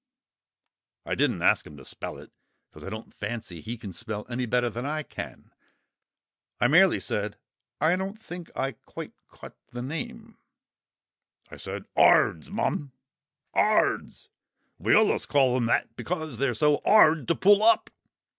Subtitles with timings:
[1.05, 2.31] I didn't ask him to spell it,
[2.71, 5.53] because I don't fancy he can spell any better than I can.
[6.59, 7.37] I merely said,
[7.79, 10.39] "I don't think I quite caught the name?"
[11.51, 12.93] "I said ''ARDS,' Mum;
[13.53, 14.29] (crescendo) '='ARDS=.'
[14.79, 17.91] We allus calls 'em that 'cos they're so 'ard to pull up."